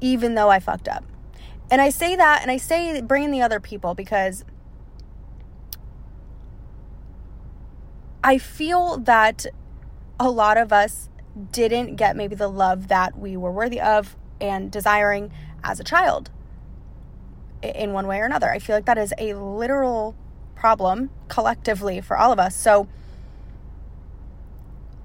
even 0.00 0.34
though 0.34 0.50
I 0.50 0.60
fucked 0.60 0.86
up. 0.86 1.04
And 1.70 1.80
I 1.80 1.90
say 1.90 2.14
that 2.16 2.42
and 2.42 2.50
I 2.50 2.56
say 2.56 3.00
bringing 3.00 3.30
the 3.30 3.42
other 3.42 3.60
people 3.60 3.94
because 3.94 4.44
I 8.22 8.38
feel 8.38 8.98
that 8.98 9.46
a 10.20 10.30
lot 10.30 10.56
of 10.56 10.72
us 10.72 11.08
didn't 11.52 11.96
get 11.96 12.16
maybe 12.16 12.34
the 12.34 12.48
love 12.48 12.88
that 12.88 13.18
we 13.18 13.36
were 13.36 13.52
worthy 13.52 13.80
of 13.80 14.16
and 14.40 14.70
desiring 14.70 15.30
as 15.62 15.80
a 15.80 15.84
child 15.84 16.30
in 17.62 17.92
one 17.92 18.06
way 18.06 18.20
or 18.20 18.24
another. 18.24 18.50
I 18.50 18.58
feel 18.58 18.76
like 18.76 18.86
that 18.86 18.98
is 18.98 19.12
a 19.18 19.34
literal 19.34 20.14
problem 20.54 21.10
collectively 21.28 22.00
for 22.00 22.16
all 22.16 22.32
of 22.32 22.38
us. 22.38 22.54
So 22.54 22.88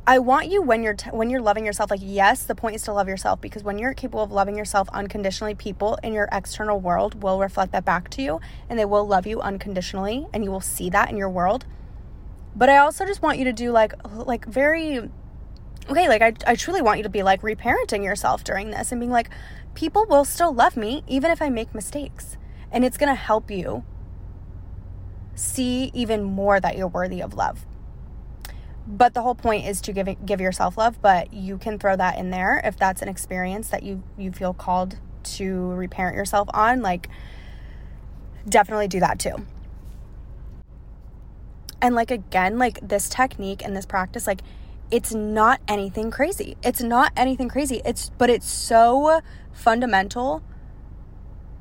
I 0.05 0.19
want 0.19 0.49
you 0.49 0.61
when 0.61 0.83
you're 0.83 0.95
t- 0.95 1.09
when 1.11 1.29
you're 1.29 1.41
loving 1.41 1.65
yourself 1.65 1.89
like 1.89 2.01
yes, 2.03 2.43
the 2.43 2.55
point 2.55 2.75
is 2.75 2.81
to 2.83 2.93
love 2.93 3.07
yourself 3.07 3.39
because 3.39 3.63
when 3.63 3.79
you're 3.79 3.93
capable 3.93 4.21
of 4.21 4.31
loving 4.31 4.57
yourself 4.57 4.89
unconditionally, 4.91 5.55
people 5.55 5.97
in 6.03 6.11
your 6.11 6.27
external 6.31 6.79
world 6.79 7.23
will 7.23 7.39
reflect 7.39 7.71
that 7.71 7.85
back 7.85 8.09
to 8.09 8.21
you 8.21 8.41
and 8.69 8.77
they 8.77 8.85
will 8.85 9.07
love 9.07 9.25
you 9.25 9.39
unconditionally 9.39 10.27
and 10.33 10.43
you 10.43 10.51
will 10.51 10.61
see 10.61 10.89
that 10.89 11.09
in 11.09 11.15
your 11.15 11.29
world. 11.29 11.65
But 12.55 12.69
I 12.69 12.77
also 12.77 13.05
just 13.05 13.21
want 13.21 13.37
you 13.37 13.45
to 13.45 13.53
do 13.53 13.71
like 13.71 13.93
like 14.13 14.45
very 14.45 15.09
okay, 15.89 16.07
like 16.07 16.21
I 16.21 16.33
I 16.45 16.55
truly 16.55 16.81
want 16.81 16.97
you 16.97 17.03
to 17.03 17.09
be 17.09 17.23
like 17.23 17.41
reparenting 17.41 18.03
yourself 18.03 18.43
during 18.43 18.71
this 18.71 18.91
and 18.91 18.99
being 18.99 19.11
like 19.11 19.29
people 19.75 20.05
will 20.07 20.25
still 20.25 20.53
love 20.53 20.77
me 20.77 21.03
even 21.07 21.31
if 21.31 21.41
I 21.41 21.49
make 21.49 21.73
mistakes. 21.73 22.37
And 22.71 22.83
it's 22.83 22.97
going 22.97 23.09
to 23.09 23.15
help 23.15 23.51
you 23.51 23.83
see 25.35 25.91
even 25.93 26.23
more 26.23 26.59
that 26.59 26.75
you're 26.75 26.87
worthy 26.87 27.21
of 27.21 27.33
love 27.35 27.65
but 28.85 29.13
the 29.13 29.21
whole 29.21 29.35
point 29.35 29.65
is 29.65 29.79
to 29.81 29.93
give 29.93 30.07
give 30.25 30.41
yourself 30.41 30.77
love 30.77 31.01
but 31.01 31.33
you 31.33 31.57
can 31.57 31.79
throw 31.79 31.95
that 31.95 32.17
in 32.17 32.29
there 32.29 32.61
if 32.63 32.77
that's 32.77 33.01
an 33.01 33.07
experience 33.07 33.69
that 33.69 33.83
you 33.83 34.03
you 34.17 34.31
feel 34.31 34.53
called 34.53 34.97
to 35.23 35.71
reparent 35.71 36.15
yourself 36.15 36.47
on 36.53 36.81
like 36.81 37.07
definitely 38.47 38.87
do 38.87 38.99
that 38.99 39.19
too 39.19 39.35
and 41.81 41.95
like 41.95 42.11
again 42.11 42.57
like 42.57 42.79
this 42.87 43.07
technique 43.07 43.63
and 43.63 43.75
this 43.75 43.85
practice 43.85 44.27
like 44.27 44.41
it's 44.93 45.13
not 45.13 45.59
anything 45.67 46.11
crazy 46.11 46.55
it's 46.63 46.81
not 46.81 47.11
anything 47.17 47.49
crazy 47.49 47.81
it's 47.83 48.11
but 48.17 48.29
it's 48.29 48.49
so 48.49 49.19
fundamental 49.51 50.43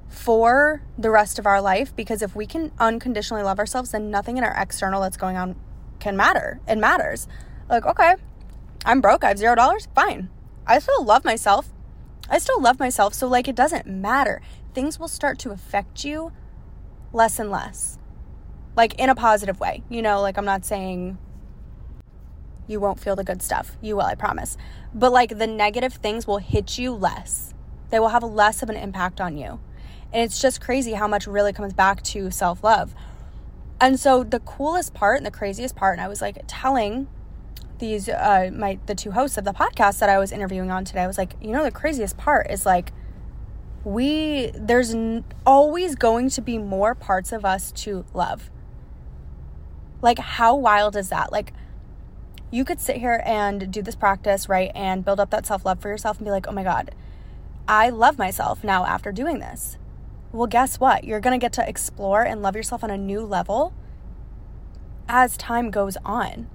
for 0.08 0.82
the 0.98 1.10
rest 1.10 1.38
of 1.38 1.46
our 1.46 1.60
life 1.60 1.96
because 1.96 2.20
if 2.20 2.36
we 2.36 2.46
can 2.46 2.70
unconditionally 2.78 3.42
love 3.42 3.58
ourselves 3.58 3.92
then 3.92 4.10
nothing 4.10 4.36
in 4.36 4.44
our 4.44 4.54
external 4.56 5.00
that's 5.00 5.16
going 5.16 5.36
on 5.36 5.56
can 6.02 6.16
matter. 6.16 6.60
It 6.68 6.76
matters. 6.76 7.28
Like, 7.70 7.86
okay, 7.86 8.16
I'm 8.84 9.00
broke. 9.00 9.24
I 9.24 9.28
have 9.28 9.38
zero 9.38 9.54
dollars. 9.54 9.88
Fine. 9.94 10.28
I 10.66 10.80
still 10.80 11.04
love 11.04 11.24
myself. 11.24 11.72
I 12.28 12.38
still 12.38 12.60
love 12.60 12.78
myself. 12.78 13.14
So, 13.14 13.28
like, 13.28 13.48
it 13.48 13.54
doesn't 13.54 13.86
matter. 13.86 14.42
Things 14.74 14.98
will 14.98 15.08
start 15.08 15.38
to 15.40 15.50
affect 15.50 16.04
you 16.04 16.32
less 17.12 17.38
and 17.38 17.50
less. 17.50 17.98
Like, 18.76 18.94
in 18.94 19.08
a 19.08 19.14
positive 19.14 19.60
way. 19.60 19.82
You 19.88 20.02
know, 20.02 20.20
like, 20.20 20.36
I'm 20.36 20.44
not 20.44 20.64
saying 20.64 21.18
you 22.66 22.80
won't 22.80 23.00
feel 23.00 23.16
the 23.16 23.24
good 23.24 23.42
stuff. 23.42 23.76
You 23.80 23.96
will, 23.96 24.02
I 24.04 24.14
promise. 24.14 24.56
But, 24.94 25.12
like, 25.12 25.38
the 25.38 25.46
negative 25.46 25.94
things 25.94 26.26
will 26.26 26.38
hit 26.38 26.78
you 26.78 26.92
less, 26.92 27.54
they 27.90 27.98
will 28.00 28.08
have 28.08 28.22
less 28.22 28.62
of 28.62 28.70
an 28.70 28.76
impact 28.76 29.20
on 29.20 29.36
you. 29.36 29.60
And 30.12 30.22
it's 30.22 30.40
just 30.40 30.60
crazy 30.60 30.92
how 30.92 31.08
much 31.08 31.26
really 31.26 31.52
comes 31.52 31.72
back 31.72 32.02
to 32.04 32.30
self 32.30 32.62
love. 32.62 32.94
And 33.80 33.98
so 33.98 34.22
the 34.22 34.40
coolest 34.40 34.94
part 34.94 35.16
and 35.16 35.26
the 35.26 35.30
craziest 35.30 35.74
part, 35.74 35.98
and 35.98 36.04
I 36.04 36.08
was 36.08 36.20
like 36.20 36.38
telling 36.46 37.08
these 37.78 38.08
uh 38.08 38.48
my 38.54 38.78
the 38.86 38.94
two 38.94 39.10
hosts 39.10 39.36
of 39.36 39.44
the 39.44 39.52
podcast 39.52 39.98
that 39.98 40.08
I 40.08 40.18
was 40.18 40.30
interviewing 40.30 40.70
on 40.70 40.84
today, 40.84 41.02
I 41.02 41.06
was 41.06 41.18
like, 41.18 41.34
you 41.40 41.50
know, 41.50 41.64
the 41.64 41.72
craziest 41.72 42.16
part 42.16 42.48
is 42.50 42.64
like 42.64 42.92
we 43.84 44.52
there's 44.54 44.94
n- 44.94 45.24
always 45.44 45.96
going 45.96 46.28
to 46.30 46.40
be 46.40 46.58
more 46.58 46.94
parts 46.94 47.32
of 47.32 47.44
us 47.44 47.72
to 47.72 48.04
love. 48.14 48.50
Like 50.00 50.18
how 50.18 50.54
wild 50.54 50.94
is 50.94 51.08
that? 51.08 51.32
Like 51.32 51.52
you 52.52 52.64
could 52.64 52.78
sit 52.78 52.98
here 52.98 53.20
and 53.24 53.72
do 53.72 53.82
this 53.82 53.96
practice, 53.96 54.48
right? 54.48 54.70
And 54.74 55.04
build 55.04 55.18
up 55.18 55.30
that 55.30 55.46
self-love 55.46 55.80
for 55.80 55.88
yourself 55.88 56.18
and 56.18 56.24
be 56.24 56.30
like, 56.30 56.46
"Oh 56.46 56.52
my 56.52 56.62
god, 56.62 56.94
I 57.66 57.88
love 57.88 58.18
myself 58.18 58.62
now 58.62 58.84
after 58.86 59.10
doing 59.10 59.40
this." 59.40 59.78
well, 60.32 60.46
guess 60.46 60.80
what? 60.80 61.04
You're 61.04 61.20
going 61.20 61.38
to 61.38 61.42
get 61.44 61.52
to 61.54 61.68
explore 61.68 62.22
and 62.22 62.42
love 62.42 62.56
yourself 62.56 62.82
on 62.82 62.90
a 62.90 62.96
new 62.96 63.20
level 63.20 63.74
as 65.08 65.36
time 65.36 65.70
goes 65.70 65.98
on. 66.04 66.48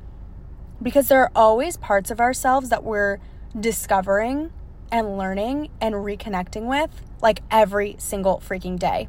Because 0.81 1.07
there 1.07 1.21
are 1.21 1.31
always 1.35 1.77
parts 1.77 2.09
of 2.11 2.19
ourselves 2.19 2.69
that 2.69 2.83
we're 2.83 3.19
discovering 3.57 4.51
and 4.91 5.17
learning 5.17 5.69
and 5.79 5.95
reconnecting 5.95 6.65
with 6.65 7.03
like 7.21 7.41
every 7.51 7.95
single 7.99 8.39
freaking 8.39 8.79
day. 8.79 9.07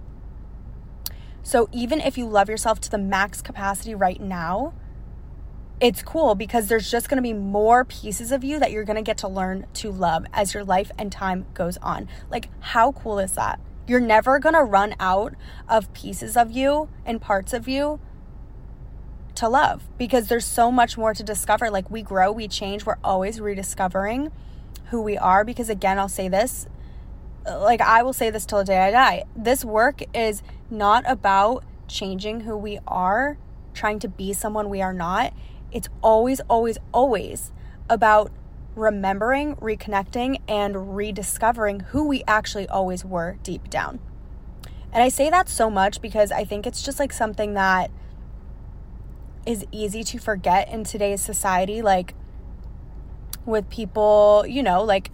So 1.43 1.69
even 1.73 2.01
if 2.01 2.19
you 2.19 2.27
love 2.27 2.51
yourself 2.51 2.79
to 2.81 2.91
the 2.91 2.99
max 2.99 3.41
capacity 3.41 3.95
right 3.95 4.21
now, 4.21 4.75
it's 5.81 6.03
cool 6.03 6.35
because 6.35 6.69
there's 6.69 6.91
just 6.91 7.09
going 7.09 7.17
to 7.17 7.23
be 7.23 7.33
more 7.33 7.85
pieces 7.85 8.33
of 8.33 8.43
you 8.43 8.59
that 8.59 8.73
you're 8.73 8.85
going 8.85 8.97
to 8.97 9.03
get 9.03 9.19
to 9.19 9.29
learn 9.29 9.67
to 9.75 9.91
love 9.91 10.27
as 10.33 10.55
your 10.55 10.65
life 10.65 10.91
and 10.99 11.13
time 11.13 11.47
goes 11.55 11.77
on. 11.79 12.09
Like, 12.31 12.49
how 12.61 12.93
cool 12.93 13.19
is 13.19 13.33
that? 13.33 13.61
You're 13.87 14.01
never 14.01 14.39
going 14.39 14.55
to 14.55 14.63
run 14.63 14.95
out 15.01 15.35
of 15.69 15.93
pieces 15.93 16.37
of 16.37 16.51
you 16.51 16.89
and 17.07 17.21
parts 17.21 17.53
of 17.53 17.69
you 17.69 18.01
to 19.37 19.49
love 19.49 19.85
because 19.97 20.29
there's 20.29 20.45
so 20.45 20.71
much 20.73 20.99
more 20.99 21.15
to 21.15 21.23
discover. 21.23 21.71
Like 21.71 21.91
we 21.91 22.03
grow, 22.03 22.33
we 22.33 22.49
change, 22.49 22.85
we're 22.85 22.97
always 23.05 23.41
rediscovering 23.41 24.33
who 24.87 25.01
we 25.01 25.17
are. 25.17 25.45
Because 25.45 25.69
again, 25.71 25.99
I'll 25.99 26.09
say 26.09 26.29
this 26.29 26.67
like 27.57 27.81
I 27.81 28.03
will 28.03 28.13
say 28.13 28.31
this 28.31 28.47
till 28.47 28.59
the 28.59 28.65
day 28.65 28.79
I 28.79 28.91
die. 28.91 29.25
This 29.37 29.65
work 29.65 30.03
is 30.15 30.43
not 30.71 31.05
about 31.07 31.65
changing 31.87 32.41
who 32.41 32.57
we 32.57 32.79
are, 32.87 33.39
trying 33.75 33.99
to 34.01 34.09
be 34.09 34.33
someone 34.33 34.69
we 34.69 34.83
are 34.83 34.93
not. 34.93 35.33
It's 35.73 35.89
always, 36.03 36.41
always, 36.49 36.79
always 36.93 37.53
about 37.89 38.33
remembering, 38.75 39.57
reconnecting, 39.57 40.41
and 40.49 40.97
rediscovering 40.97 41.81
who 41.81 42.07
we 42.07 42.23
actually 42.27 42.69
always 42.69 43.05
were 43.05 43.39
deep 43.43 43.69
down. 43.69 44.01
And 44.93 45.03
I 45.03 45.09
say 45.09 45.29
that 45.31 45.49
so 45.49 45.69
much 45.69 46.01
because 46.01 46.33
I 46.33 46.45
think 46.45 46.67
it's 46.67 46.83
just 46.83 46.99
like 46.99 47.13
something 47.13 47.55
that 47.55 47.91
is 49.45 49.67
easy 49.71 50.03
to 50.05 50.19
forget 50.19 50.71
in 50.71 50.85
today's 50.85 51.21
society. 51.21 51.83
Like 51.83 52.15
with 53.45 53.69
people, 53.69 54.45
you 54.47 54.63
know, 54.63 54.83
like 54.83 55.11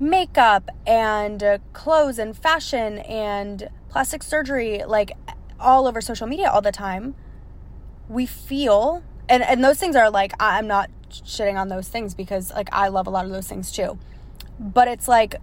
makeup 0.00 0.70
and 0.86 1.42
uh, 1.42 1.58
clothes 1.72 2.18
and 2.18 2.36
fashion 2.36 2.98
and 2.98 3.68
plastic 3.88 4.22
surgery, 4.22 4.82
like 4.84 5.12
all 5.60 5.86
over 5.86 6.00
social 6.00 6.26
media 6.26 6.50
all 6.50 6.60
the 6.60 6.72
time. 6.72 7.14
We 8.08 8.26
feel, 8.26 9.02
and, 9.28 9.42
and 9.42 9.64
those 9.64 9.78
things 9.78 9.96
are 9.96 10.10
like, 10.10 10.32
I'm 10.40 10.66
not 10.66 10.90
shitting 11.10 11.58
on 11.58 11.68
those 11.68 11.88
things 11.88 12.14
because 12.14 12.50
like 12.50 12.68
I 12.72 12.88
love 12.88 13.06
a 13.06 13.10
lot 13.10 13.24
of 13.24 13.30
those 13.30 13.46
things 13.46 13.70
too. 13.72 13.98
But 14.58 14.88
it's 14.88 15.08
like 15.08 15.36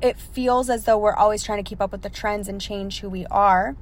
it 0.00 0.18
feels 0.18 0.70
as 0.70 0.84
though 0.84 0.98
we're 0.98 1.14
always 1.14 1.42
trying 1.42 1.62
to 1.62 1.68
keep 1.68 1.80
up 1.80 1.92
with 1.92 2.02
the 2.02 2.10
trends 2.10 2.48
and 2.48 2.60
change 2.60 3.00
who 3.00 3.08
we 3.08 3.26
are. 3.26 3.76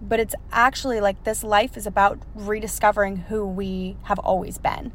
But 0.00 0.20
it's 0.20 0.34
actually 0.52 1.00
like 1.00 1.24
this 1.24 1.42
life 1.42 1.76
is 1.76 1.86
about 1.86 2.18
rediscovering 2.34 3.16
who 3.28 3.46
we 3.46 3.96
have 4.04 4.18
always 4.20 4.58
been. 4.58 4.92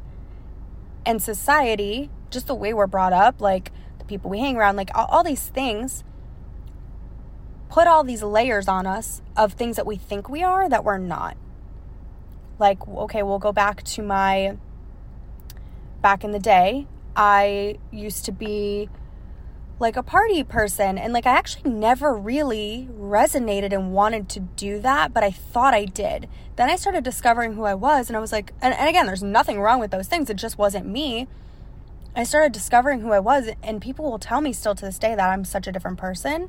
And 1.06 1.22
society, 1.22 2.10
just 2.30 2.46
the 2.46 2.54
way 2.54 2.72
we're 2.72 2.86
brought 2.86 3.12
up, 3.12 3.40
like 3.40 3.70
the 3.98 4.04
people 4.04 4.30
we 4.30 4.40
hang 4.40 4.56
around, 4.56 4.76
like 4.76 4.90
all, 4.94 5.06
all 5.06 5.22
these 5.22 5.46
things 5.48 6.04
put 7.68 7.86
all 7.86 8.04
these 8.04 8.22
layers 8.22 8.68
on 8.68 8.86
us 8.86 9.20
of 9.36 9.54
things 9.54 9.76
that 9.76 9.86
we 9.86 9.96
think 9.96 10.28
we 10.28 10.42
are 10.42 10.68
that 10.68 10.84
we're 10.84 10.98
not. 10.98 11.36
Like, 12.64 12.88
okay, 12.88 13.22
we'll 13.22 13.38
go 13.38 13.52
back 13.52 13.82
to 13.82 14.02
my 14.02 14.56
back 16.00 16.24
in 16.24 16.30
the 16.30 16.38
day, 16.38 16.86
I 17.14 17.76
used 17.90 18.24
to 18.24 18.32
be 18.32 18.88
like 19.78 19.98
a 19.98 20.02
party 20.02 20.42
person. 20.42 20.96
And 20.96 21.12
like 21.12 21.26
I 21.26 21.36
actually 21.36 21.70
never 21.70 22.14
really 22.14 22.88
resonated 22.98 23.74
and 23.74 23.92
wanted 23.92 24.30
to 24.30 24.40
do 24.40 24.80
that, 24.80 25.12
but 25.12 25.22
I 25.22 25.30
thought 25.30 25.74
I 25.74 25.84
did. 25.84 26.26
Then 26.56 26.70
I 26.70 26.76
started 26.76 27.04
discovering 27.04 27.52
who 27.52 27.64
I 27.64 27.74
was, 27.74 28.08
and 28.08 28.16
I 28.16 28.20
was 28.20 28.32
like, 28.32 28.54
and, 28.62 28.72
and 28.72 28.88
again, 28.88 29.04
there's 29.04 29.22
nothing 29.22 29.60
wrong 29.60 29.78
with 29.78 29.90
those 29.90 30.08
things. 30.08 30.30
It 30.30 30.38
just 30.38 30.56
wasn't 30.56 30.86
me. 30.86 31.28
I 32.16 32.24
started 32.24 32.52
discovering 32.52 33.00
who 33.00 33.12
I 33.12 33.20
was, 33.20 33.50
and 33.62 33.82
people 33.82 34.10
will 34.10 34.18
tell 34.18 34.40
me 34.40 34.54
still 34.54 34.74
to 34.74 34.86
this 34.86 34.98
day 34.98 35.14
that 35.14 35.28
I'm 35.28 35.44
such 35.44 35.66
a 35.66 35.72
different 35.72 35.98
person. 35.98 36.48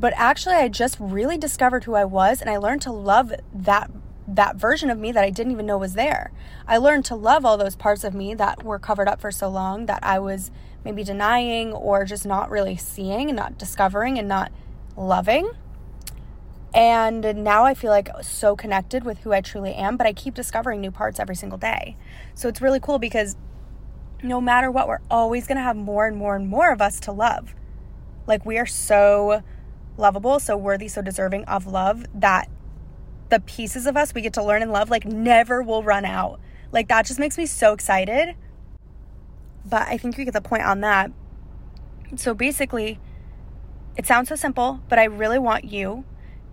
But 0.00 0.14
actually, 0.16 0.56
I 0.56 0.66
just 0.66 0.96
really 0.98 1.38
discovered 1.38 1.84
who 1.84 1.94
I 1.94 2.04
was, 2.04 2.40
and 2.40 2.50
I 2.50 2.56
learned 2.56 2.82
to 2.82 2.92
love 2.92 3.32
that 3.54 3.88
that 4.28 4.56
version 4.56 4.90
of 4.90 4.98
me 4.98 5.12
that 5.12 5.24
I 5.24 5.30
didn't 5.30 5.52
even 5.52 5.66
know 5.66 5.78
was 5.78 5.94
there. 5.94 6.32
I 6.66 6.78
learned 6.78 7.04
to 7.06 7.14
love 7.14 7.44
all 7.44 7.56
those 7.56 7.76
parts 7.76 8.04
of 8.04 8.14
me 8.14 8.34
that 8.34 8.62
were 8.62 8.78
covered 8.78 9.08
up 9.08 9.20
for 9.20 9.30
so 9.30 9.48
long 9.48 9.86
that 9.86 10.02
I 10.02 10.18
was 10.18 10.50
maybe 10.84 11.04
denying 11.04 11.72
or 11.72 12.04
just 12.04 12.26
not 12.26 12.50
really 12.50 12.76
seeing 12.76 13.28
and 13.28 13.36
not 13.36 13.58
discovering 13.58 14.18
and 14.18 14.28
not 14.28 14.50
loving. 14.96 15.50
And 16.74 17.42
now 17.42 17.64
I 17.64 17.74
feel 17.74 17.90
like 17.90 18.08
so 18.22 18.54
connected 18.54 19.04
with 19.04 19.18
who 19.18 19.32
I 19.32 19.40
truly 19.40 19.74
am, 19.74 19.96
but 19.96 20.06
I 20.06 20.12
keep 20.12 20.34
discovering 20.34 20.80
new 20.80 20.90
parts 20.90 21.18
every 21.18 21.36
single 21.36 21.58
day. 21.58 21.96
So 22.34 22.48
it's 22.48 22.60
really 22.60 22.80
cool 22.80 22.98
because 22.98 23.36
no 24.22 24.40
matter 24.40 24.70
what, 24.70 24.88
we're 24.88 25.00
always 25.10 25.46
going 25.46 25.56
to 25.56 25.62
have 25.62 25.76
more 25.76 26.06
and 26.06 26.16
more 26.16 26.36
and 26.36 26.48
more 26.48 26.72
of 26.72 26.82
us 26.82 27.00
to 27.00 27.12
love. 27.12 27.54
Like 28.26 28.44
we 28.44 28.58
are 28.58 28.66
so 28.66 29.42
lovable, 29.96 30.38
so 30.38 30.56
worthy, 30.56 30.88
so 30.88 31.00
deserving 31.00 31.44
of 31.44 31.66
love 31.66 32.04
that 32.12 32.50
the 33.28 33.40
pieces 33.40 33.86
of 33.86 33.96
us 33.96 34.14
we 34.14 34.20
get 34.20 34.32
to 34.34 34.44
learn 34.44 34.62
and 34.62 34.72
love 34.72 34.90
like 34.90 35.04
never 35.04 35.62
will 35.62 35.82
run 35.82 36.04
out. 36.04 36.40
Like 36.72 36.88
that 36.88 37.06
just 37.06 37.18
makes 37.18 37.38
me 37.38 37.46
so 37.46 37.72
excited. 37.72 38.34
But 39.64 39.88
I 39.88 39.98
think 39.98 40.16
you 40.16 40.24
get 40.24 40.34
the 40.34 40.40
point 40.40 40.64
on 40.64 40.80
that. 40.80 41.10
So 42.16 42.34
basically, 42.34 43.00
it 43.96 44.06
sounds 44.06 44.28
so 44.28 44.36
simple, 44.36 44.80
but 44.88 44.98
I 44.98 45.04
really 45.04 45.38
want 45.38 45.64
you 45.64 46.04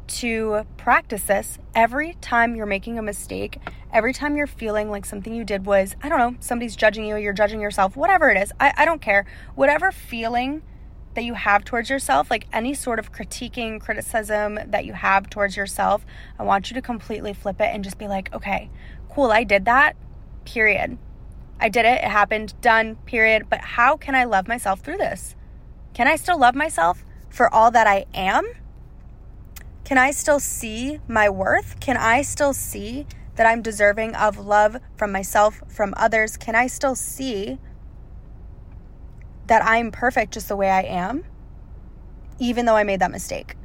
to 0.05 0.65
practice 0.77 1.23
this 1.23 1.59
every 1.75 2.15
time 2.21 2.55
you're 2.55 2.65
making 2.65 2.97
a 2.97 3.01
mistake, 3.01 3.59
every 3.91 4.13
time 4.13 4.35
you're 4.35 4.47
feeling 4.47 4.89
like 4.89 5.05
something 5.05 5.33
you 5.33 5.43
did 5.43 5.65
was, 5.65 5.95
I 6.01 6.09
don't 6.09 6.17
know, 6.17 6.35
somebody's 6.39 6.75
judging 6.75 7.05
you, 7.05 7.15
you're 7.17 7.33
judging 7.33 7.61
yourself, 7.61 7.95
whatever 7.95 8.29
it 8.29 8.37
is. 8.37 8.51
I, 8.59 8.73
I 8.77 8.85
don't 8.85 9.01
care. 9.01 9.25
Whatever 9.55 9.91
feeling 9.91 10.63
that 11.15 11.23
you 11.23 11.33
have 11.33 11.63
towards 11.63 11.89
yourself, 11.89 12.29
like 12.29 12.47
any 12.51 12.73
sort 12.73 12.99
of 12.99 13.11
critiquing, 13.11 13.79
criticism 13.79 14.59
that 14.67 14.85
you 14.85 14.93
have 14.93 15.29
towards 15.29 15.55
yourself, 15.55 16.05
I 16.39 16.43
want 16.43 16.69
you 16.69 16.75
to 16.75 16.81
completely 16.81 17.33
flip 17.33 17.59
it 17.61 17.69
and 17.73 17.83
just 17.83 17.97
be 17.97 18.07
like, 18.07 18.33
okay, 18.33 18.69
cool, 19.09 19.31
I 19.31 19.43
did 19.43 19.65
that, 19.65 19.95
period. 20.45 20.97
I 21.59 21.69
did 21.69 21.85
it, 21.85 22.03
it 22.03 22.09
happened, 22.09 22.59
done, 22.61 22.95
period. 23.05 23.49
But 23.49 23.61
how 23.61 23.95
can 23.95 24.15
I 24.15 24.23
love 24.23 24.47
myself 24.47 24.81
through 24.81 24.97
this? 24.97 25.35
Can 25.93 26.07
I 26.07 26.15
still 26.15 26.37
love 26.37 26.55
myself 26.55 27.05
for 27.29 27.53
all 27.53 27.71
that 27.71 27.87
I 27.87 28.05
am? 28.13 28.45
Can 29.83 29.97
I 29.97 30.11
still 30.11 30.39
see 30.39 30.99
my 31.07 31.29
worth? 31.29 31.79
Can 31.79 31.97
I 31.97 32.21
still 32.21 32.53
see 32.53 33.05
that 33.35 33.45
I'm 33.45 33.61
deserving 33.61 34.15
of 34.15 34.37
love 34.37 34.77
from 34.95 35.11
myself, 35.11 35.61
from 35.67 35.93
others? 35.97 36.37
Can 36.37 36.55
I 36.55 36.67
still 36.67 36.95
see 36.95 37.59
that 39.47 39.63
I'm 39.63 39.91
perfect 39.91 40.33
just 40.33 40.47
the 40.47 40.55
way 40.55 40.69
I 40.69 40.81
am, 40.81 41.23
even 42.39 42.65
though 42.65 42.75
I 42.75 42.83
made 42.83 42.99
that 43.01 43.11
mistake. 43.11 43.55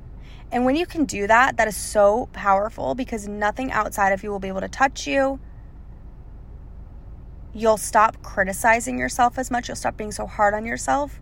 And 0.51 0.65
when 0.65 0.77
you 0.77 0.87
can 0.87 1.05
do 1.05 1.27
that, 1.27 1.57
that 1.59 1.69
is 1.69 1.77
so 1.77 2.29
powerful 2.33 2.95
because 2.95 3.29
nothing 3.29 3.71
outside 3.71 4.13
of 4.13 4.23
you 4.23 4.31
will 4.31 4.39
be 4.39 4.49
able 4.49 4.63
to 4.63 4.69
touch 4.69 5.07
you. 5.07 5.39
You'll 7.53 7.77
stop 7.77 8.23
criticizing 8.23 8.99
yourself 8.99 9.39
as 9.39 9.51
much. 9.51 9.69
You'll 9.69 9.77
stop 9.77 9.97
being 9.97 10.13
so 10.13 10.27
hard 10.27 10.55
on 10.55 10.65
yourself. 10.65 11.21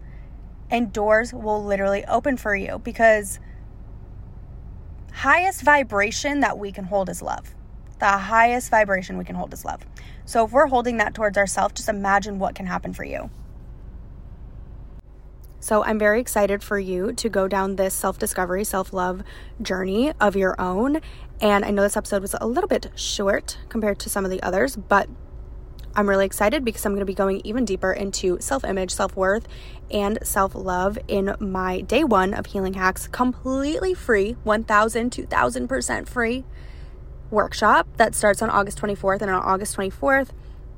And 0.71 0.93
doors 0.93 1.33
will 1.33 1.65
literally 1.65 2.05
open 2.07 2.37
for 2.37 2.55
you 2.55 2.79
because 2.79 3.41
highest 5.13 5.63
vibration 5.63 6.41
that 6.41 6.59
we 6.59 6.73
can 6.73 6.85
hold 6.85 7.09
is 7.09 7.23
love. 7.23 7.55
The 7.99 8.07
highest 8.07 8.71
vibration 8.71 9.17
we 9.17 9.25
can 9.25 9.37
hold 9.37 9.53
is 9.53 9.65
love. 9.65 9.81
So 10.25 10.45
if 10.45 10.53
we're 10.53 10.67
holding 10.67 10.99
that 10.99 11.15
towards 11.15 11.39
ourselves, 11.39 11.75
just 11.75 11.89
imagine 11.89 12.39
what 12.39 12.55
can 12.55 12.67
happen 12.67 12.93
for 12.93 13.05
you. 13.05 13.31
So 15.67 15.83
I'm 15.83 15.99
very 15.99 16.21
excited 16.21 16.63
for 16.63 16.79
you 16.79 17.13
to 17.15 17.29
go 17.29 17.49
down 17.49 17.75
this 17.75 17.93
self 17.93 18.21
discovery, 18.21 18.63
self 18.63 18.93
love 18.93 19.25
journey 19.61 20.13
of 20.21 20.37
your 20.37 20.55
own. 20.61 21.01
And 21.41 21.65
I 21.65 21.73
know 21.73 21.83
this 21.83 21.97
episode 21.97 22.23
was 22.23 22.37
a 22.41 22.47
little 22.47 22.69
bit 22.69 22.93
short 22.95 23.59
compared 23.69 23.99
to 23.99 24.09
some 24.09 24.25
of 24.25 24.31
the 24.31 24.41
others, 24.45 24.77
but 24.77 25.09
I'm 25.97 26.09
really 26.09 26.25
excited 26.25 26.65
because 26.65 26.87
I'm 26.87 26.93
going 26.93 27.01
to 27.01 27.05
be 27.05 27.15
going 27.15 27.41
even 27.43 27.65
deeper 27.65 27.93
into 27.93 28.39
self 28.41 28.65
image, 28.65 28.93
self 28.93 29.17
worth, 29.17 29.49
and 29.91 30.21
self 30.23 30.55
love 30.55 31.01
in 31.09 31.35
my 31.41 31.81
day 31.81 32.05
one 32.05 32.33
of 32.33 32.47
Healing 32.47 32.75
Hacks, 32.75 33.09
completely 33.09 33.93
free, 33.93 34.37
1000, 34.45 35.11
2000% 35.11 36.09
free 36.09 36.45
workshop 37.29 37.89
that 37.97 38.15
starts 38.15 38.41
on 38.41 38.51
August 38.51 38.79
24th. 38.79 39.21
And 39.21 39.33
on 39.33 39.43
August 39.43 39.77
24th, 39.77 40.29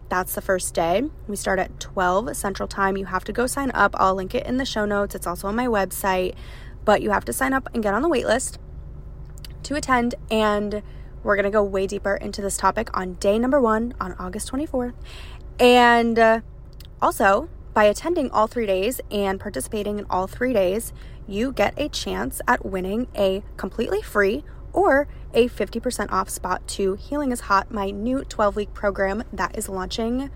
that's 0.09 0.35
the 0.35 0.41
first 0.41 0.75
day. 0.75 1.03
We 1.27 1.37
start 1.37 1.59
at 1.59 1.81
12 1.81 2.37
Central 2.37 2.69
Time. 2.69 2.97
You 2.97 3.07
have 3.07 3.25
to 3.25 3.33
go 3.33 3.47
sign 3.47 3.71
up. 3.73 3.95
I'll 3.99 4.15
link 4.15 4.35
it 4.35 4.47
in 4.47 4.57
the 4.57 4.65
show 4.65 4.85
notes. 4.85 5.15
It's 5.15 5.27
also 5.27 5.49
on 5.49 5.57
my 5.57 5.67
website, 5.67 6.35
but 6.85 7.03
you 7.03 7.11
have 7.11 7.25
to 7.27 7.33
sign 7.33 7.53
up 7.53 7.69
and 7.75 7.83
get 7.83 7.95
on 7.95 8.03
the 8.03 8.09
wait 8.09 8.27
list 8.27 8.59
to 9.65 9.75
attend. 9.75 10.15
And 10.31 10.83
we're 11.23 11.37
going 11.37 11.45
to 11.45 11.51
go 11.51 11.63
way 11.63 11.87
deeper 11.87 12.17
into 12.17 12.41
this 12.41 12.57
topic 12.57 12.97
on 12.97 13.15
day 13.15 13.39
number 13.39 13.61
one 13.61 13.95
on 14.01 14.15
August 14.19 14.51
24th. 14.51 14.95
And 15.61 16.19
uh, 16.19 16.41
also, 17.03 17.49
by 17.75 17.85
attending 17.85 18.31
all 18.31 18.47
three 18.47 18.67
days 18.67 19.01
and 19.11 19.39
participating 19.39 19.99
in 19.99 20.07
all 20.09 20.27
three 20.27 20.53
days, 20.53 20.93
you 21.27 21.53
get 21.53 21.75
a 21.77 21.89
chance 21.89 22.41
at 22.49 22.65
winning 22.65 23.09
a 23.15 23.43
completely 23.57 24.01
free 24.01 24.45
or 24.79 25.09
a 25.35 25.49
50% 25.49 26.13
off 26.13 26.29
spot 26.29 26.67
to 26.69 26.95
Healing 26.95 27.33
is 27.33 27.41
Hot, 27.41 27.73
my 27.73 27.91
new 27.91 28.23
12 28.25 28.55
week 28.55 28.75
program 28.75 29.25
that 29.33 29.59
is 29.59 29.69
launching 29.69 30.31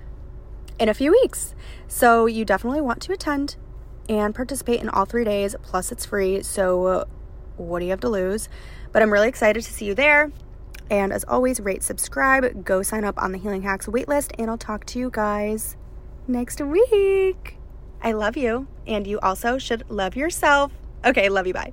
in 0.81 0.89
a 0.89 0.95
few 0.95 1.13
weeks. 1.13 1.55
So 1.87 2.27
you 2.27 2.45
definitely 2.45 2.81
want 2.81 3.01
to 3.03 3.13
attend 3.13 3.57
and 4.09 4.35
participate 4.35 4.81
in 4.81 4.89
all 4.89 5.05
three 5.05 5.25
days, 5.25 5.55
plus 5.63 5.93
it's 5.93 6.05
free. 6.05 6.43
So 6.43 6.87
uh, 6.87 7.05
what 7.57 7.79
do 7.79 7.85
you 7.85 7.93
have 7.93 8.01
to 8.01 8.09
lose? 8.09 8.49
But 8.91 9.01
I'm 9.03 9.13
really 9.13 9.29
excited 9.29 9.63
to 9.63 9.73
see 9.73 9.85
you 9.85 9.95
there. 9.95 10.33
And 10.91 11.13
as 11.13 11.25
always, 11.25 11.61
rate, 11.61 11.85
subscribe, 11.85 12.65
go 12.65 12.83
sign 12.83 13.05
up 13.05 13.23
on 13.23 13.31
the 13.31 13.39
Healing 13.39 13.63
Hacks 13.63 13.87
waitlist, 13.87 14.33
and 14.39 14.51
I'll 14.51 14.59
talk 14.59 14.85
to 14.87 14.99
you 14.99 15.09
guys 15.11 15.77
next 16.27 16.61
week. 16.61 17.59
I 18.03 18.13
love 18.13 18.37
you, 18.37 18.67
and 18.87 19.07
you 19.07 19.21
also 19.21 19.57
should 19.57 19.89
love 19.89 20.17
yourself. 20.17 20.73
Okay, 21.05 21.29
love 21.29 21.47
you. 21.47 21.55
Bye. 21.55 21.73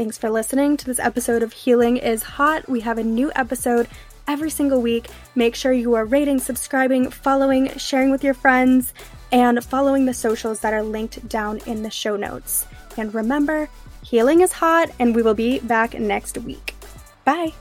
Thanks 0.00 0.16
for 0.16 0.30
listening 0.30 0.78
to 0.78 0.86
this 0.86 0.98
episode 0.98 1.42
of 1.42 1.52
Healing 1.52 1.98
is 1.98 2.22
Hot. 2.22 2.66
We 2.66 2.80
have 2.80 2.96
a 2.96 3.04
new 3.04 3.30
episode 3.36 3.86
every 4.26 4.48
single 4.48 4.80
week. 4.80 5.08
Make 5.34 5.54
sure 5.54 5.74
you 5.74 5.92
are 5.92 6.06
rating, 6.06 6.38
subscribing, 6.38 7.10
following, 7.10 7.76
sharing 7.76 8.10
with 8.10 8.24
your 8.24 8.32
friends, 8.32 8.94
and 9.30 9.62
following 9.62 10.06
the 10.06 10.14
socials 10.14 10.60
that 10.60 10.72
are 10.72 10.82
linked 10.82 11.28
down 11.28 11.58
in 11.66 11.82
the 11.82 11.90
show 11.90 12.16
notes. 12.16 12.64
And 12.96 13.14
remember, 13.14 13.68
healing 14.02 14.40
is 14.40 14.52
hot, 14.52 14.88
and 14.98 15.14
we 15.14 15.20
will 15.20 15.34
be 15.34 15.58
back 15.58 15.92
next 15.92 16.38
week. 16.38 16.74
Bye. 17.26 17.52